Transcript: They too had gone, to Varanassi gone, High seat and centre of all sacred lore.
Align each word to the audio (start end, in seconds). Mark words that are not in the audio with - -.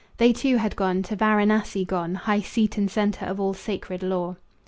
They 0.17 0.33
too 0.33 0.55
had 0.57 0.75
gone, 0.75 1.03
to 1.03 1.15
Varanassi 1.15 1.85
gone, 1.85 2.15
High 2.15 2.41
seat 2.41 2.75
and 2.75 2.89
centre 2.89 3.25
of 3.27 3.39
all 3.39 3.53
sacred 3.53 4.01
lore. 4.01 4.37